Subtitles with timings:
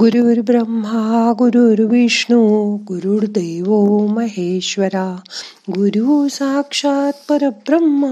[0.00, 5.20] गुरुर् ब्रह्मा गुरुर्विष्णू गुरुर्देव महेश्वरा
[5.70, 8.06] गुरु साक्षात परब्रह्म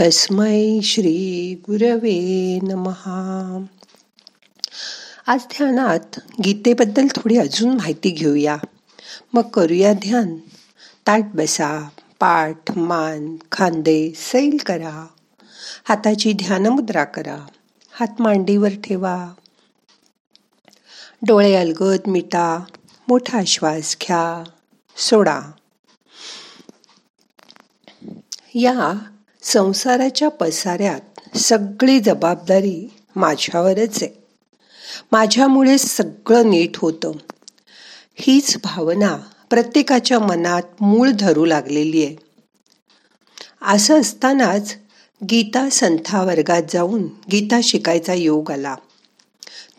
[0.00, 3.64] तस्मै श्री गुरवे नमहा
[5.26, 8.56] आज ध्यानात गीतेबद्दल थोडी अजून माहिती घेऊया.
[9.34, 10.36] मग करूया ध्यान.
[11.06, 11.88] ताट बसा
[12.20, 15.06] पाठ मान खांदे सैल करा.
[15.84, 17.46] हाताची ध्यानमुद्रा करा.
[17.92, 19.30] हात मांडीवर ठेवा.
[21.26, 22.64] डोळे अलगद मिटा
[23.08, 24.44] मोठा श्वास घ्या
[24.96, 25.40] सोडा.
[28.54, 28.98] या
[29.42, 34.26] संसाराच्या पसाऱ्यात सगळी जबाबदारी माझ्यावरच आहे.
[35.12, 37.12] माझ्यामुळे सगळं नीट होतं.
[38.14, 39.18] हीच भावना
[39.50, 42.16] प्रत्येकाच्या मनात मूळ धरू लागलेली आहे.
[43.62, 44.74] असं असतानाच
[45.30, 47.02] गीता संथा वर्गात जाऊन
[47.32, 48.74] गीता शिकायचा योग आला.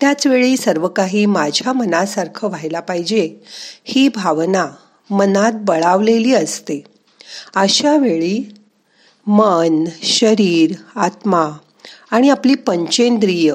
[0.00, 3.40] त्याच वेळी सर्व काही माझ्या मनासारखं व्हायला पाहिजे
[3.84, 4.66] ही भावना
[5.10, 6.84] मनात बळावलेली असते.
[7.54, 8.38] अशा वेळी
[9.26, 11.50] मन शरीर आत्मा
[12.10, 13.54] आणि आपली पंचेंद्रिय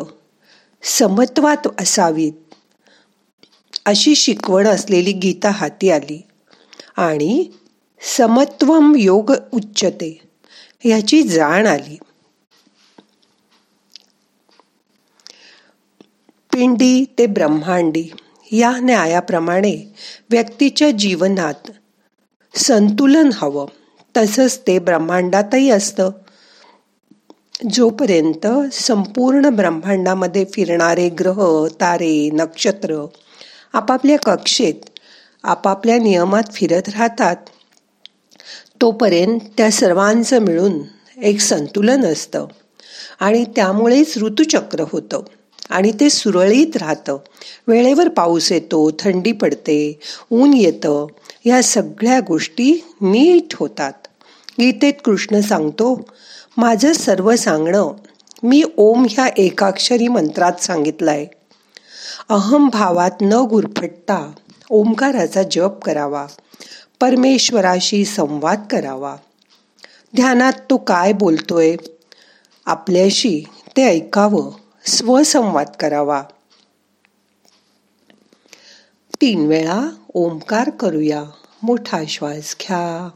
[0.83, 2.33] समत्वात असावीत
[3.85, 6.21] अशी शिकवण असलेली गीता हाती आली
[6.97, 7.45] आणि
[8.17, 10.21] समत्वम योग उच्चते
[10.85, 11.97] याची जाण आली.
[16.53, 18.11] पिंडी ते ब्रह्मांडी
[18.51, 19.93] या न्यायाप्रमाणे
[20.29, 21.71] व्यक्तीच्या जीवनात
[22.55, 23.65] संतुलन हवं.
[24.17, 26.09] तसंच ते ब्रह्मांडातही असतं.
[27.71, 33.05] जोपर्यंत संपूर्ण ब्रह्मांडामध्ये फिरणारे ग्रह तारे नक्षत्र
[33.73, 34.99] आपापल्या कक्षेत
[35.43, 37.35] आपापल्या नियमात फिरत राहतात
[38.81, 40.79] तोपर्यंत त्या सर्वांचं मिळून
[41.21, 42.47] एक संतुलन असतं
[43.19, 45.23] आणि त्यामुळेच ऋतुचक्र होतं.
[45.69, 47.17] आणि ते सुरळीत राहतं.
[47.67, 49.99] वेळेवर पाऊस येतो थंडी पडते
[50.31, 51.07] ऊन येतं
[51.45, 53.93] या सगळ्या गोष्टी नीट होतात.
[54.59, 56.09] गीतेत कृष्ण सांगतो
[56.57, 57.91] माझं सर्व सांगणं
[58.43, 61.27] मी ओम ह्या एकाक्षरी मंत्रात सांगितलं आहे
[62.29, 64.31] अहम भावात न गुरफटता
[64.69, 66.25] ओंकाराचा जप करावा.
[66.99, 69.15] परमेश्वराशी संवाद करावा.
[70.15, 71.75] ध्यानात तो काय बोलतोय?
[72.65, 73.43] आपल्याशी
[73.77, 74.62] ते ऐकावं.
[74.85, 76.23] स्वसंवाद करावा.
[79.21, 81.23] तीन वेळा ओंकार करूया.
[81.63, 83.09] मोठा श्वास घ्या.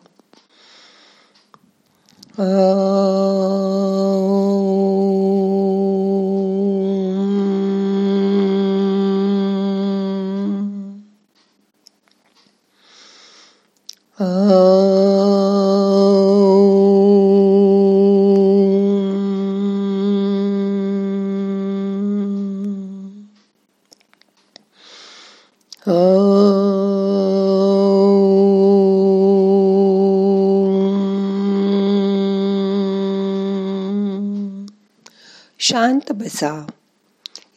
[35.70, 36.68] शांत बसा.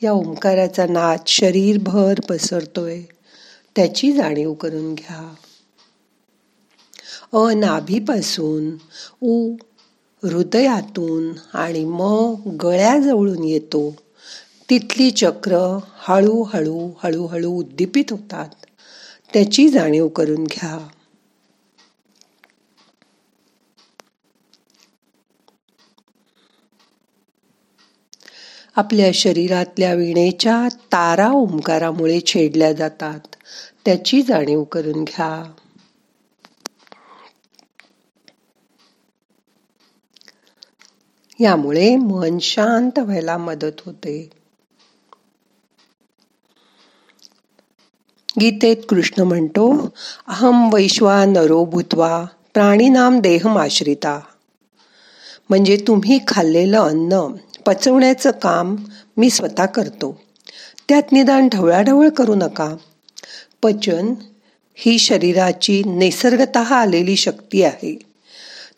[0.03, 3.01] या ओंकाराचा नाद शरीरभर पसरतोय.
[3.77, 5.35] त्याची जाणीव करून घ्या.
[7.33, 8.71] अ नाभीपासून
[9.27, 9.53] उ
[10.23, 13.97] हृदयातून आणि मग गळ्याजवळून येतो.
[14.71, 18.49] तिथली चक्र हळूहळू हळूहळू उद्दीपित होतात.
[19.33, 20.89] त्याची जाणीव करून घ्या.
[28.77, 33.21] आपल्या शरीरातल्या विणेच्या तारा ओंकारामुळे छेडल्या जातात.
[33.85, 35.53] त्याची जाणीव करून घ्या.
[41.41, 44.31] यामुळे मन शांत व्हायला मदत होते.
[48.41, 49.89] गीतेत कृष्ण म्हणतो
[50.29, 54.21] अहम वैश्वा नरो भूतवा प्राणीनाम देहमाश्रिता.
[55.51, 57.21] म्हणजे तुम्ही खाल्लेलं अन्न
[57.67, 58.77] पचवण्याचं काम
[59.17, 60.21] मी स्वतः करतो.
[60.89, 62.77] त्यात निदान ढवळाढवळ करू नका.
[63.63, 64.15] पचन
[64.75, 67.99] ही शरीराची नैसर्गत आलेली शक्ती आहे.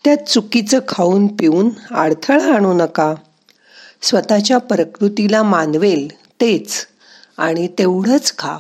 [0.05, 3.15] त्यात चुकीचं खाऊन पिऊन अडथळा आणू नका.
[4.03, 6.09] स्वतःच्या प्रकृतीला मानवेल
[6.41, 6.87] तेच
[7.37, 8.59] आणि तेवढंच खा.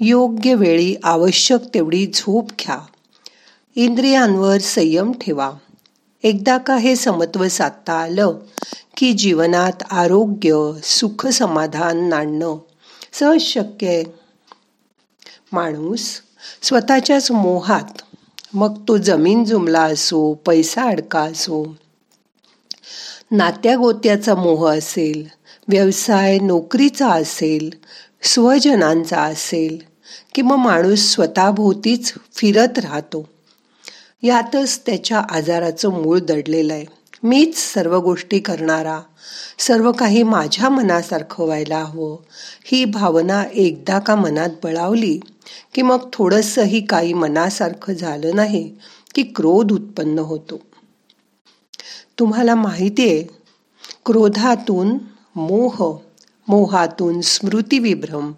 [0.00, 2.78] योग्य वेळी आवश्यक तेवढी झोप घ्या.
[3.74, 5.50] इंद्रियांवर संयम ठेवा.
[6.22, 8.38] एकदा का हे समत्व साधता आलं
[8.96, 10.54] की जीवनात आरोग्य
[10.84, 12.56] सुख समाधान नाणणं
[13.12, 14.04] सहज शक्य आहे.
[15.52, 16.20] माणूस
[16.62, 18.02] स्वतःच्याच मोहात
[18.54, 21.76] मग तो जमीन जुमला असो पैसा अडका असो
[23.30, 25.28] नात्या गोत्याचा मोह असेल
[25.68, 27.70] व्यवसाय नोकरीचा असेल
[28.22, 29.78] स्वजनांचा असेल
[30.34, 33.28] किंवा माणूस स्वतःभोवतीच फिरत राहतो.
[34.22, 36.84] यातच त्याच्या आजाराचं मूळ दडलेलं आहे.
[37.22, 39.00] मीच सर्व गोष्टी करणारा
[39.58, 42.16] सर्व काही माझ्या मनासारखं व्हायला हवं
[42.64, 45.20] ही भावना एकदा का मनात बळावली
[45.74, 48.70] की मग थोडंसंही काही मनासारखं झालं नाही
[49.14, 50.60] की क्रोध उत्पन्न होतो.
[52.18, 53.22] तुम्हाला माहिती आहे
[54.06, 54.98] क्रोधातून
[55.36, 55.98] मोह
[56.48, 58.32] मोहातून स्मृतिविभ्रम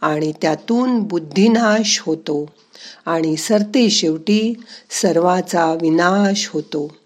[0.00, 2.46] आणि त्यातून बुद्धिनाश होतो.
[3.06, 4.54] आणि सरते शेवटी
[4.90, 6.96] सर्वाचा विनाश होतो.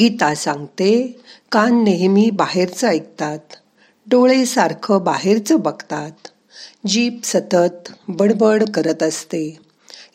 [0.00, 1.20] गीता सांगते
[1.52, 3.38] कान नेहमी बाहेरचं ऐकतात
[4.06, 6.28] डोळे सारखं बाहेरचं बघतात.
[6.86, 9.58] जीप सतत बडबड करत असते.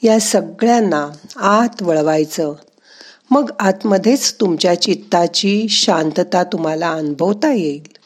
[0.03, 2.53] या सगळ्यांना आत वळवायचं.
[3.31, 8.02] मग आतमध्येच तुमच्या चित्ताची शांतता तुम्हाला अनुभवता येईल.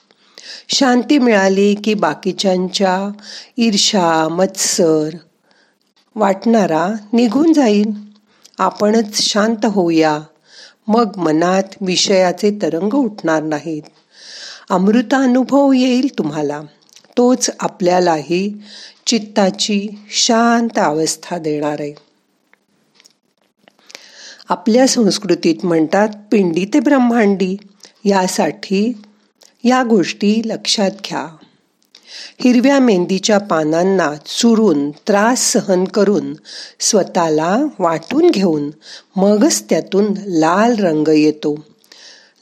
[0.70, 3.12] शांती मिळाली की बाकीच्यांच्या
[3.58, 5.10] ईर्षा मत्सर
[6.16, 7.92] वाटणारा निघून जाईल.
[8.60, 10.20] आपणच शांत होऊया.
[10.88, 13.84] मग मनात विषयाचे तरंग उठणार नाहीत.
[14.70, 16.62] अमृतानुभव येईल तुम्हाला.
[17.18, 18.62] तोच आपल्यालाही
[19.06, 21.94] चित्ताची शांत अवस्था देणार आहे.
[24.50, 27.58] आपल्या संस्कृतीत म्हणतात पिंडी ते ब्रह्मांडी.
[28.06, 29.02] यासाठी
[29.64, 31.28] या गोष्टी लक्षात घ्या.
[32.44, 36.34] हिरव्या मेंदीच्या पानांना चुरून त्रास सहन करून
[36.80, 38.72] स्वतःला वाटून घेऊन
[39.16, 41.66] मगच त्यातून लाल रंग येतो.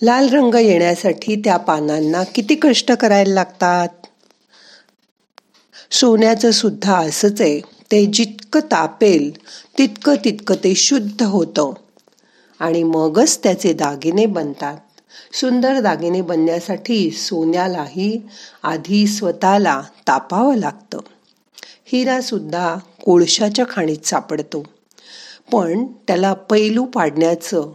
[0.02, 3.88] लाल रंग येण्यासाठी त्या पानांना किती कष्ट करायला लागतात?
[5.92, 7.60] सोन्याचं सुद्धा असंच आहे.
[7.92, 9.38] ते जितकं तापेल
[9.78, 11.74] तितकं तितकं ते शुद्ध होतं.
[12.60, 14.78] आणि मगच त्याचे दागिने बनतात.
[15.34, 18.22] सुंदर दागिने बनण्यासाठी सोन्यालाही
[18.64, 21.00] आधी स्वतःला तापावं लागतं.
[21.86, 22.76] हिरा सुद्धा
[23.06, 24.64] कोळशाच्या खाणीत सापडतो.
[25.52, 27.72] पण त्याला पैलू पाडण्याचं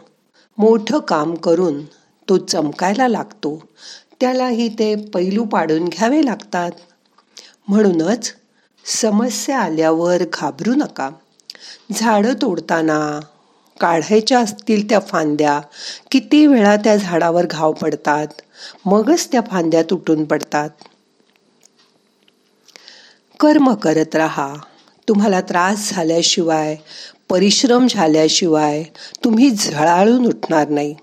[0.58, 1.84] मोठं काम करून
[2.28, 3.62] तो चमकायला लागतो.
[4.20, 6.70] त्यालाही ते पैलू पाडून घ्यावे लागतात.
[7.68, 8.32] म्हणूनच
[8.84, 11.10] समस्या आल्यावर घाबरू नका.
[11.92, 13.20] झाडं तोडताना
[13.80, 15.60] काढायच्या असतील त्या फांद्या
[16.10, 18.26] किती वेळा त्या झाडावर घाव पडतात?
[18.86, 20.70] मगच त्या फांद्या तुटून पडतात.
[23.40, 24.54] कर्म करत राहा.
[25.08, 26.76] तुम्हाला त्रास झाल्याशिवाय
[27.28, 28.82] परिश्रम झाल्याशिवाय
[29.24, 30.94] तुम्ही झळाळून उठणार नाही.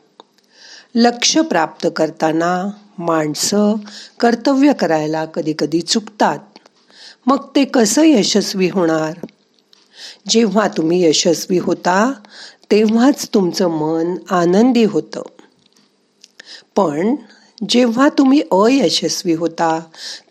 [0.96, 3.76] लक्ष प्राप्त करताना माणसं
[4.20, 6.40] कर्तव्य करायला कधी कधी चुकतात.
[7.26, 9.14] मग ते कसं यशस्वी होणार?
[10.30, 12.14] जेव्हा तुम्ही यशस्वी होता
[12.72, 15.22] तेव्हाच तुमचं मन आनंदी होतं.
[16.76, 17.16] पण
[17.70, 19.80] जेव्हा तुम्ही अयशस्वी होता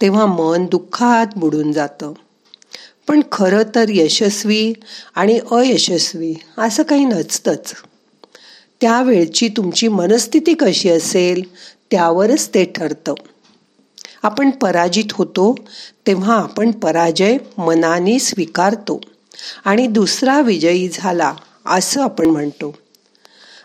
[0.01, 2.13] तेव्हा मन दुःखात बुडून जातं.
[3.09, 4.73] पण खरं तर यशस्वी
[5.15, 7.75] आणि अयशस्वी असं काही नसतंच.
[8.81, 11.43] त्यावेळची तुमची मनस्थिती कशी असेल
[11.91, 13.15] त्यावरच ते ठरतं.
[14.23, 15.55] आपण पराजित होतो
[16.07, 19.01] तेव्हा आपण पराजय मनाने स्वीकारतो.
[19.65, 21.35] आणि दुसरा विजयी झाला
[21.67, 22.75] असं आपण म्हणतो.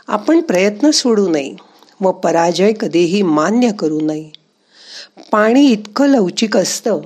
[0.07, 1.56] आपण प्रयत्न सोडू नये
[2.01, 4.31] व पराजय कधीही मान्य करू नये.
[5.31, 7.01] पाणी इतकं लवचिक असतं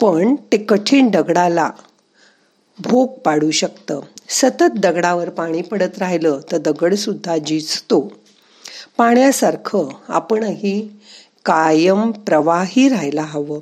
[0.00, 1.70] पण ते कठीण दगडाला
[2.78, 4.00] भोग पाडू शकतं.
[4.28, 8.12] सतत दगडावर पाणी पडत राहिलं तर दगडसुद्धा झिजतो.
[8.96, 10.88] पाण्यासारखं आपणही
[11.44, 13.58] कायम प्रवाही राहायला हवं.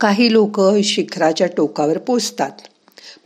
[0.00, 2.50] काही लोक शिखराच्या टोकावर पोचतात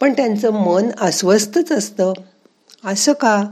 [0.00, 2.12] पण त्यांचं मन अस्वस्थच असतं.
[2.84, 3.44] असं का?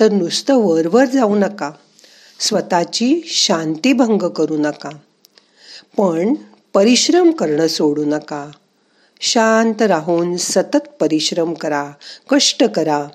[0.00, 1.70] तर नुसतं वरवर जाऊ नका.
[2.40, 4.90] स्वतःची शांती भंग करू नका.
[5.96, 6.34] पण
[6.74, 8.50] परिश्रम करणं सोडू नका.
[9.20, 11.90] शांत राहून सतत परिश्रम करा
[12.30, 13.06] कष्ट करा.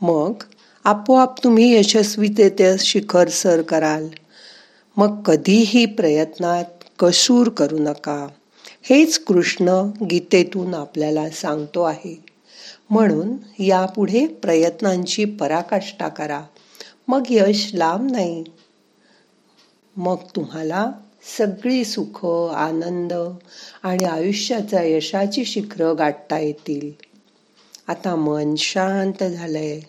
[0.00, 0.32] मग
[0.84, 4.08] आपोआप तुम्ही यशस्वीतेचे शिखर सर कराल.
[4.96, 6.64] मग कधीही प्रयत्नात
[6.98, 8.26] कसूर करू नका.
[8.86, 9.68] हेच कृष्ण
[10.10, 12.24] गीतेतून आपल्याला सांगतो आहे.
[12.90, 16.42] म्हणून यापुढे प्रयत्नांची पराकाष्ठा करा.
[17.08, 18.44] मग यश लांब नाही.
[19.96, 20.90] मग तुम्हाला
[21.38, 23.12] सगळी सुख आनंद
[23.82, 26.90] आणि आयुष्याचा यशाची शिखर गाठता येतील.
[27.88, 29.80] आता मन शांत झालंय.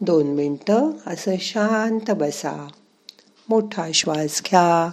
[0.00, 2.68] दोन मिनटं असं शांत बसा.
[3.48, 4.90] मोठा श्वास घ्या.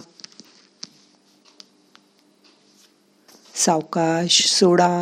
[3.60, 4.92] सावकाश सोडा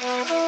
[0.00, 0.47] Mm-hmm.